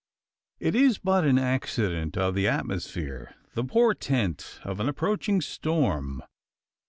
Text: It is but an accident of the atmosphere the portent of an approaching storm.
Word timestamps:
It 0.59 0.73
is 0.73 0.97
but 0.97 1.25
an 1.25 1.37
accident 1.37 2.17
of 2.17 2.33
the 2.33 2.47
atmosphere 2.47 3.35
the 3.53 3.63
portent 3.63 4.59
of 4.63 4.79
an 4.79 4.89
approaching 4.89 5.41
storm. 5.41 6.23